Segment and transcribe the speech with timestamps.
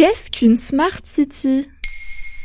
[0.00, 1.68] Qu'est-ce qu'une Smart City?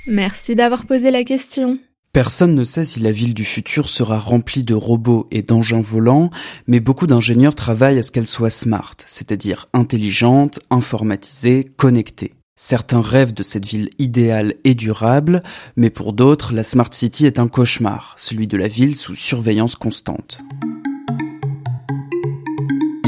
[0.08, 1.80] Merci d'avoir posé la question.
[2.12, 6.32] Personne ne sait si la ville du futur sera remplie de robots et d'engins volants,
[6.68, 12.34] mais beaucoup d'ingénieurs travaillent à ce qu'elle soit smart, c'est-à-dire intelligente, informatisée, connectée.
[12.58, 15.42] Certains rêvent de cette ville idéale et durable,
[15.78, 19.78] mais pour d'autres, la Smart City est un cauchemar, celui de la ville sous surveillance
[19.78, 20.42] constante.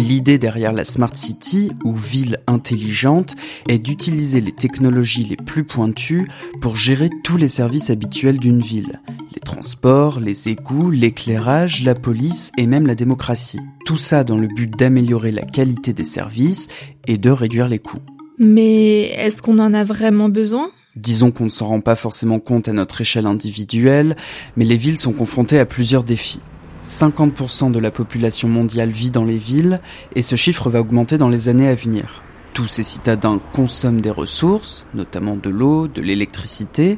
[0.08, 3.36] L'idée derrière la Smart City, ou ville intelligente,
[3.68, 6.26] est d'utiliser les technologies les plus pointues
[6.62, 9.02] pour gérer tous les services habituels d'une ville.
[9.34, 13.60] Les transports, les égouts, l'éclairage, la police et même la démocratie.
[13.86, 16.70] Tout ça dans le but d'améliorer la qualité des services
[17.06, 18.00] et de réduire les coûts.
[18.40, 20.70] Mais est-ce qu'on en a vraiment besoin?
[20.96, 24.16] Disons qu'on ne s'en rend pas forcément compte à notre échelle individuelle,
[24.56, 26.40] mais les villes sont confrontées à plusieurs défis.
[26.88, 29.82] 50% de la population mondiale vit dans les villes
[30.16, 32.24] et ce chiffre va augmenter dans les années à venir.
[32.54, 36.98] Tous ces citadins consomment des ressources, notamment de l'eau, de l'électricité,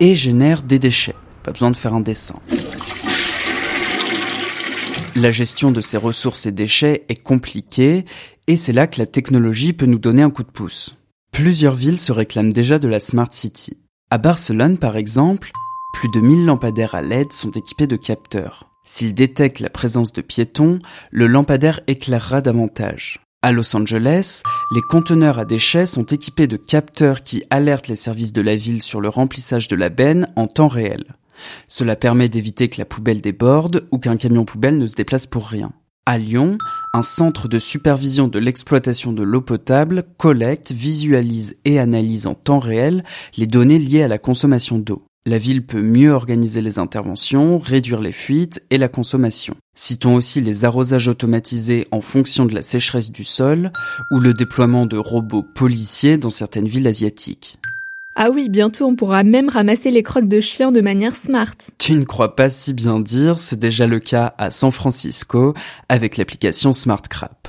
[0.00, 1.16] et génèrent des déchets.
[1.42, 2.36] Pas besoin de faire un dessin.
[5.16, 8.04] La gestion de ces ressources et déchets est compliquée
[8.46, 10.96] et c'est là que la technologie peut nous donner un coup de pouce.
[11.32, 13.76] Plusieurs villes se réclament déjà de la Smart City.
[14.10, 15.50] À Barcelone, par exemple,
[15.92, 18.73] plus de 1000 lampadaires à LED sont équipés de capteurs.
[18.84, 20.78] S'il détecte la présence de piétons,
[21.10, 23.20] le lampadaire éclairera davantage.
[23.42, 24.42] À Los Angeles,
[24.74, 28.82] les conteneurs à déchets sont équipés de capteurs qui alertent les services de la ville
[28.82, 31.04] sur le remplissage de la benne en temps réel.
[31.66, 35.46] Cela permet d'éviter que la poubelle déborde ou qu'un camion poubelle ne se déplace pour
[35.46, 35.72] rien.
[36.06, 36.58] À Lyon,
[36.92, 42.58] un centre de supervision de l'exploitation de l'eau potable collecte, visualise et analyse en temps
[42.58, 43.04] réel
[43.36, 45.02] les données liées à la consommation d'eau.
[45.26, 49.54] La ville peut mieux organiser les interventions, réduire les fuites et la consommation.
[49.74, 53.72] Citons aussi les arrosages automatisés en fonction de la sécheresse du sol
[54.10, 57.58] ou le déploiement de robots policiers dans certaines villes asiatiques.
[58.16, 61.54] Ah oui, bientôt on pourra même ramasser les crottes de chiens de manière smart.
[61.78, 65.54] Tu ne crois pas si bien dire, c'est déjà le cas à San Francisco
[65.88, 67.48] avec l'application Smart Crap.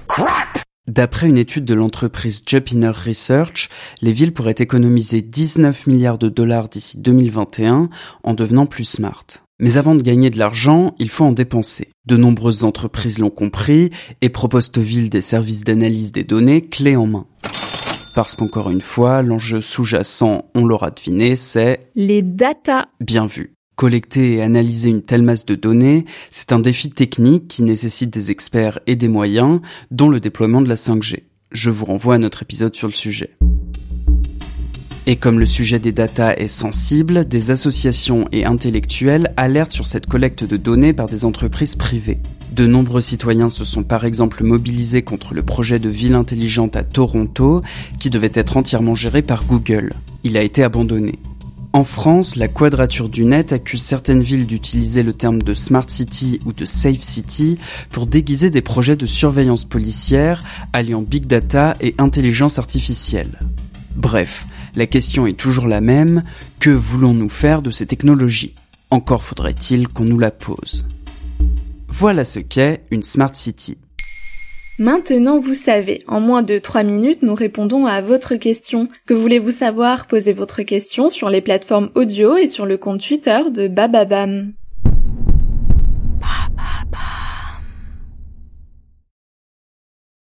[0.88, 3.70] D'après une étude de l'entreprise Jupiner Research,
[4.04, 7.90] les villes pourraient économiser 19 milliards de dollars d'ici 2021
[8.24, 9.26] en devenant plus smart.
[9.60, 11.90] Mais avant de gagner de l'argent, il faut en dépenser.
[12.06, 13.90] De nombreuses entreprises l'ont compris
[14.22, 17.26] et proposent aux villes des services d'analyse des données clés en main.
[18.14, 21.80] Parce qu'encore une fois, l'enjeu sous-jacent, on l'aura deviné, c'est...
[21.96, 22.90] Les data.
[23.02, 23.55] Bien vu.
[23.76, 28.32] Collecter et analyser une telle masse de données, c'est un défi technique qui nécessite des
[28.32, 29.60] experts et des moyens,
[29.92, 31.24] dont le déploiement de la 5G.
[31.52, 33.32] Je vous renvoie à notre épisode sur le sujet.
[35.08, 40.08] Et comme le sujet des data est sensible, des associations et intellectuels alertent sur cette
[40.08, 42.20] collecte de données par des entreprises privées.
[42.54, 46.86] De nombreux citoyens se sont par exemple mobilisés contre le projet de ville intelligente à
[46.86, 47.62] Toronto,
[48.00, 49.92] qui devait être entièrement géré par Google.
[50.24, 51.20] Il a été abandonné.
[51.76, 56.40] En France, la Quadrature du Net accuse certaines villes d'utiliser le terme de Smart City
[56.46, 57.58] ou de Safe City
[57.92, 60.42] pour déguiser des projets de surveillance policière
[60.72, 63.42] alliant big data et intelligence artificielle.
[63.94, 64.46] Bref,
[64.78, 66.24] la question est toujours la même,
[66.62, 68.56] que voulons-nous faire de ces technologies?
[68.90, 70.88] Encore faudrait-il qu'on nous la pose.
[71.90, 73.78] Voilà ce qu'est une Smart City.
[74.78, 76.04] Maintenant, vous savez.
[76.06, 78.90] En moins de 3 minutes, nous répondons à votre question.
[79.06, 80.06] Que voulez-vous savoir?
[80.06, 84.52] Posez votre question sur les plateformes audio et sur le compte Twitter de Bababam.